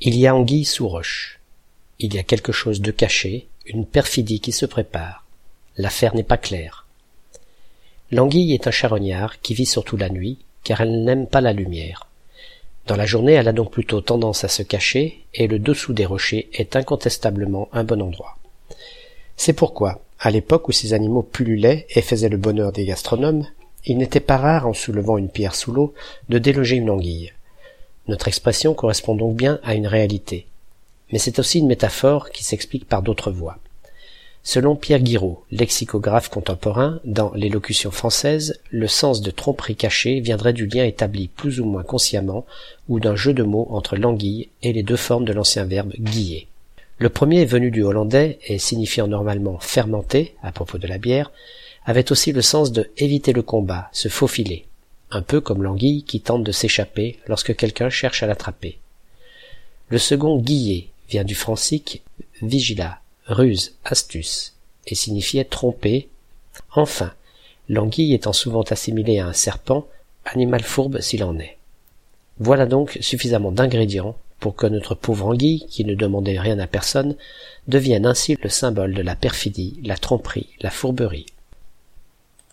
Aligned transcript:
Il 0.00 0.16
y 0.16 0.28
a 0.28 0.34
anguille 0.34 0.64
sous 0.64 0.86
roche. 0.86 1.40
Il 1.98 2.14
y 2.14 2.18
a 2.18 2.22
quelque 2.22 2.52
chose 2.52 2.80
de 2.80 2.92
caché, 2.92 3.48
une 3.66 3.84
perfidie 3.84 4.38
qui 4.38 4.52
se 4.52 4.64
prépare. 4.64 5.24
L'affaire 5.76 6.14
n'est 6.14 6.22
pas 6.22 6.36
claire. 6.36 6.86
L'anguille 8.12 8.54
est 8.54 8.68
un 8.68 8.70
charognard 8.70 9.40
qui 9.40 9.54
vit 9.54 9.66
surtout 9.66 9.96
la 9.96 10.08
nuit, 10.08 10.38
car 10.62 10.82
elle 10.82 11.02
n'aime 11.02 11.26
pas 11.26 11.40
la 11.40 11.52
lumière. 11.52 12.06
Dans 12.86 12.94
la 12.94 13.06
journée, 13.06 13.32
elle 13.32 13.48
a 13.48 13.52
donc 13.52 13.72
plutôt 13.72 14.00
tendance 14.00 14.44
à 14.44 14.48
se 14.48 14.62
cacher, 14.62 15.24
et 15.34 15.48
le 15.48 15.58
dessous 15.58 15.92
des 15.92 16.06
rochers 16.06 16.48
est 16.52 16.76
incontestablement 16.76 17.68
un 17.72 17.82
bon 17.82 18.00
endroit. 18.00 18.38
C'est 19.36 19.52
pourquoi, 19.52 20.00
à 20.20 20.30
l'époque 20.30 20.68
où 20.68 20.72
ces 20.72 20.94
animaux 20.94 21.22
pullulaient 21.22 21.88
et 21.90 22.02
faisaient 22.02 22.28
le 22.28 22.36
bonheur 22.36 22.70
des 22.70 22.84
gastronomes, 22.84 23.48
il 23.84 23.98
n'était 23.98 24.20
pas 24.20 24.36
rare, 24.36 24.68
en 24.68 24.74
soulevant 24.74 25.18
une 25.18 25.28
pierre 25.28 25.56
sous 25.56 25.72
l'eau, 25.72 25.92
de 26.28 26.38
déloger 26.38 26.76
une 26.76 26.90
anguille. 26.90 27.32
Notre 28.08 28.28
expression 28.28 28.74
correspond 28.74 29.14
donc 29.14 29.36
bien 29.36 29.60
à 29.62 29.74
une 29.74 29.86
réalité. 29.86 30.46
Mais 31.12 31.18
c'est 31.18 31.38
aussi 31.38 31.58
une 31.58 31.66
métaphore 31.66 32.30
qui 32.30 32.42
s'explique 32.42 32.86
par 32.86 33.02
d'autres 33.02 33.30
voies. 33.30 33.58
Selon 34.42 34.76
Pierre 34.76 35.00
Guiraud, 35.00 35.42
lexicographe 35.50 36.30
contemporain, 36.30 37.00
dans 37.04 37.32
l'élocution 37.34 37.90
française, 37.90 38.60
le 38.70 38.88
sens 38.88 39.20
de 39.20 39.30
tromperie 39.30 39.76
cachée 39.76 40.20
viendrait 40.20 40.54
du 40.54 40.66
lien 40.66 40.84
établi 40.84 41.28
plus 41.28 41.60
ou 41.60 41.66
moins 41.66 41.82
consciemment 41.82 42.46
ou 42.88 42.98
d'un 42.98 43.14
jeu 43.14 43.34
de 43.34 43.42
mots 43.42 43.68
entre 43.70 43.96
l'anguille 43.96 44.48
et 44.62 44.72
les 44.72 44.82
deux 44.82 44.96
formes 44.96 45.26
de 45.26 45.34
l'ancien 45.34 45.64
verbe 45.64 45.92
guiller. 45.98 46.46
Le 46.96 47.10
premier 47.10 47.44
venu 47.44 47.70
du 47.70 47.82
hollandais 47.82 48.38
et 48.46 48.58
signifiant 48.58 49.06
normalement 49.06 49.58
fermenter 49.58 50.34
à 50.42 50.50
propos 50.50 50.78
de 50.78 50.86
la 50.86 50.98
bière, 50.98 51.30
avait 51.84 52.10
aussi 52.12 52.32
le 52.32 52.42
sens 52.42 52.72
de 52.72 52.90
éviter 52.96 53.32
le 53.32 53.42
combat, 53.42 53.88
se 53.92 54.08
faufiler, 54.08 54.66
un 55.10 55.22
peu 55.22 55.40
comme 55.40 55.62
l'anguille 55.62 56.02
qui 56.02 56.20
tente 56.20 56.44
de 56.44 56.52
s'échapper 56.52 57.18
lorsque 57.26 57.56
quelqu'un 57.56 57.90
cherche 57.90 58.22
à 58.22 58.26
l'attraper. 58.26 58.78
Le 59.88 59.98
second 59.98 60.38
guiller 60.38 60.90
vient 61.08 61.24
du 61.24 61.34
francique 61.34 62.02
vigila, 62.42 63.00
ruse, 63.26 63.74
astuce, 63.84 64.54
et 64.86 64.94
signifiait 64.94 65.44
tromper. 65.44 66.08
Enfin, 66.74 67.12
l'anguille 67.68 68.14
étant 68.14 68.32
souvent 68.32 68.62
assimilée 68.62 69.18
à 69.18 69.26
un 69.26 69.32
serpent, 69.32 69.86
animal 70.24 70.62
fourbe 70.62 71.00
s'il 71.00 71.24
en 71.24 71.38
est. 71.38 71.56
Voilà 72.38 72.66
donc 72.66 72.98
suffisamment 73.00 73.52
d'ingrédients 73.52 74.16
pour 74.40 74.54
que 74.54 74.66
notre 74.66 74.94
pauvre 74.94 75.26
anguille, 75.26 75.66
qui 75.68 75.84
ne 75.84 75.94
demandait 75.94 76.38
rien 76.38 76.58
à 76.58 76.66
personne, 76.66 77.16
devienne 77.66 78.06
ainsi 78.06 78.36
le 78.40 78.48
symbole 78.48 78.94
de 78.94 79.02
la 79.02 79.16
perfidie, 79.16 79.80
la 79.82 79.96
tromperie, 79.96 80.48
la 80.60 80.70
fourberie, 80.70 81.26